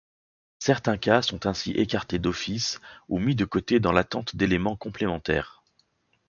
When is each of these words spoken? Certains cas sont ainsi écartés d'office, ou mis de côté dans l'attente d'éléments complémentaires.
Certains 0.57 0.97
cas 0.97 1.21
sont 1.21 1.45
ainsi 1.45 1.73
écartés 1.73 2.17
d'office, 2.17 2.81
ou 3.07 3.19
mis 3.19 3.35
de 3.35 3.45
côté 3.45 3.79
dans 3.79 3.91
l'attente 3.91 4.35
d'éléments 4.35 4.75
complémentaires. 4.75 5.61